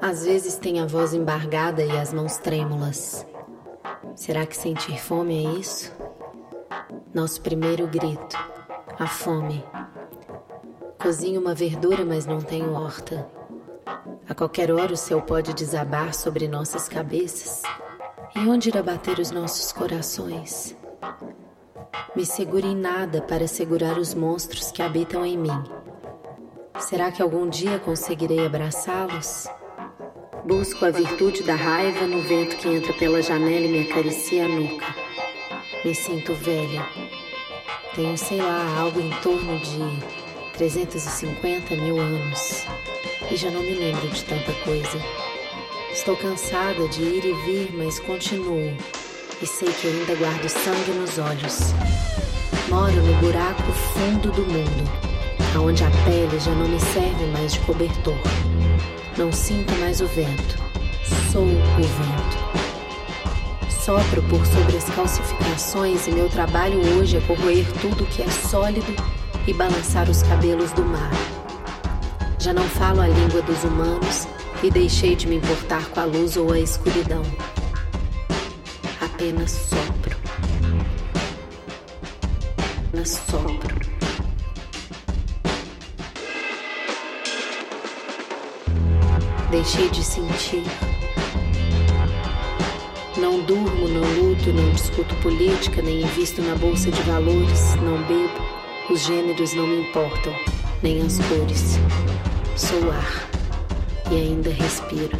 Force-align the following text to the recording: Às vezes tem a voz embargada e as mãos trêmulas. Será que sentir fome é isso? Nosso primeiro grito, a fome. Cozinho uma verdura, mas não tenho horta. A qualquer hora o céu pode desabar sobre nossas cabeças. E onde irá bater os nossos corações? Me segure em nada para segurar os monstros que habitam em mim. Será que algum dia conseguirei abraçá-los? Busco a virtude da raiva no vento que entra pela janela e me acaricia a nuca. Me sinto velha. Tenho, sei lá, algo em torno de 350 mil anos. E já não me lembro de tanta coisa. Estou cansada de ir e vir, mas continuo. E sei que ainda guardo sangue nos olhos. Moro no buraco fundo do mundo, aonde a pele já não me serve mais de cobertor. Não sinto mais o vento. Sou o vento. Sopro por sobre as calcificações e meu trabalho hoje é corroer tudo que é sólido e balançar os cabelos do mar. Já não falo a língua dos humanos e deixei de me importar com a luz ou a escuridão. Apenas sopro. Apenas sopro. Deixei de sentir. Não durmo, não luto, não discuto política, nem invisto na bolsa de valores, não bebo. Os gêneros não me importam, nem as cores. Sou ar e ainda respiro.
Às 0.00 0.24
vezes 0.24 0.56
tem 0.56 0.80
a 0.80 0.86
voz 0.86 1.12
embargada 1.12 1.82
e 1.82 1.98
as 1.98 2.12
mãos 2.12 2.36
trêmulas. 2.38 3.26
Será 4.14 4.46
que 4.46 4.56
sentir 4.56 5.00
fome 5.00 5.44
é 5.44 5.58
isso? 5.58 5.92
Nosso 7.12 7.40
primeiro 7.40 7.86
grito, 7.86 8.36
a 8.98 9.06
fome. 9.06 9.64
Cozinho 11.00 11.40
uma 11.40 11.54
verdura, 11.54 12.04
mas 12.04 12.24
não 12.24 12.40
tenho 12.40 12.72
horta. 12.72 13.28
A 14.28 14.34
qualquer 14.34 14.70
hora 14.70 14.92
o 14.92 14.96
céu 14.96 15.22
pode 15.22 15.54
desabar 15.54 16.14
sobre 16.14 16.48
nossas 16.48 16.88
cabeças. 16.88 17.62
E 18.34 18.40
onde 18.48 18.68
irá 18.68 18.82
bater 18.82 19.18
os 19.18 19.30
nossos 19.30 19.72
corações? 19.72 20.76
Me 22.14 22.24
segure 22.24 22.66
em 22.66 22.76
nada 22.76 23.22
para 23.22 23.46
segurar 23.46 23.98
os 23.98 24.14
monstros 24.14 24.70
que 24.70 24.82
habitam 24.82 25.24
em 25.24 25.38
mim. 25.38 25.64
Será 26.78 27.10
que 27.10 27.22
algum 27.22 27.48
dia 27.48 27.78
conseguirei 27.78 28.44
abraçá-los? 28.44 29.48
Busco 30.44 30.84
a 30.84 30.90
virtude 30.90 31.42
da 31.42 31.54
raiva 31.54 32.06
no 32.06 32.20
vento 32.22 32.56
que 32.56 32.68
entra 32.68 32.92
pela 32.92 33.22
janela 33.22 33.64
e 33.64 33.68
me 33.68 33.80
acaricia 33.90 34.44
a 34.44 34.48
nuca. 34.48 34.86
Me 35.84 35.94
sinto 35.94 36.34
velha. 36.34 36.86
Tenho, 37.94 38.16
sei 38.16 38.38
lá, 38.38 38.78
algo 38.78 39.00
em 39.00 39.10
torno 39.22 39.58
de 39.58 39.78
350 40.56 41.74
mil 41.76 41.98
anos. 41.98 42.66
E 43.30 43.36
já 43.36 43.50
não 43.50 43.62
me 43.62 43.74
lembro 43.74 44.08
de 44.08 44.24
tanta 44.24 44.52
coisa. 44.62 45.00
Estou 45.90 46.16
cansada 46.16 46.86
de 46.88 47.02
ir 47.02 47.24
e 47.24 47.32
vir, 47.46 47.72
mas 47.72 47.98
continuo. 48.00 48.76
E 49.40 49.46
sei 49.46 49.72
que 49.72 49.88
ainda 49.88 50.14
guardo 50.14 50.48
sangue 50.48 50.90
nos 50.92 51.18
olhos. 51.18 51.72
Moro 52.68 52.92
no 52.92 53.14
buraco 53.20 53.72
fundo 53.72 54.30
do 54.30 54.42
mundo, 54.42 55.05
aonde 55.54 55.84
a 55.84 55.90
pele 56.04 56.38
já 56.40 56.50
não 56.52 56.68
me 56.68 56.80
serve 56.80 57.24
mais 57.26 57.52
de 57.52 57.60
cobertor. 57.60 58.18
Não 59.16 59.32
sinto 59.32 59.72
mais 59.80 60.00
o 60.00 60.06
vento. 60.06 60.58
Sou 61.30 61.42
o 61.42 61.46
vento. 61.46 62.46
Sopro 63.84 64.22
por 64.24 64.44
sobre 64.46 64.76
as 64.76 64.84
calcificações 64.90 66.08
e 66.08 66.10
meu 66.10 66.28
trabalho 66.28 66.80
hoje 66.96 67.18
é 67.18 67.20
corroer 67.20 67.64
tudo 67.80 68.04
que 68.06 68.22
é 68.22 68.28
sólido 68.28 68.92
e 69.46 69.54
balançar 69.54 70.10
os 70.10 70.22
cabelos 70.22 70.72
do 70.72 70.84
mar. 70.84 71.10
Já 72.38 72.52
não 72.52 72.64
falo 72.64 73.00
a 73.00 73.06
língua 73.06 73.42
dos 73.42 73.62
humanos 73.64 74.26
e 74.62 74.70
deixei 74.70 75.14
de 75.14 75.26
me 75.26 75.36
importar 75.36 75.84
com 75.86 76.00
a 76.00 76.04
luz 76.04 76.36
ou 76.36 76.52
a 76.52 76.58
escuridão. 76.58 77.22
Apenas 79.00 79.50
sopro. 79.52 80.16
Apenas 82.88 83.10
sopro. 83.30 83.95
Deixei 89.50 89.88
de 89.90 90.02
sentir. 90.02 90.64
Não 93.16 93.40
durmo, 93.40 93.88
não 93.88 94.02
luto, 94.20 94.52
não 94.52 94.70
discuto 94.72 95.14
política, 95.16 95.80
nem 95.80 96.02
invisto 96.02 96.42
na 96.42 96.56
bolsa 96.56 96.90
de 96.90 97.00
valores, 97.02 97.76
não 97.76 97.96
bebo. 98.02 98.44
Os 98.90 99.04
gêneros 99.04 99.54
não 99.54 99.66
me 99.66 99.88
importam, 99.88 100.34
nem 100.82 101.00
as 101.00 101.18
cores. 101.18 101.78
Sou 102.56 102.90
ar 102.90 103.28
e 104.10 104.16
ainda 104.16 104.50
respiro. 104.50 105.16